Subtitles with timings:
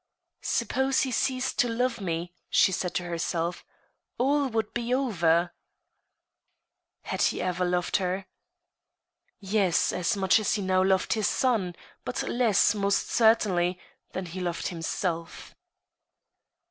[0.41, 3.63] "Suppose he ceased to love me," she said to herself,"
[4.17, 5.51] all would be over I"
[7.09, 8.25] Had he ever loved her?
[9.39, 13.79] Yes, as much as he now loved his son, but less, most certainly,
[14.13, 15.53] than he loved himself.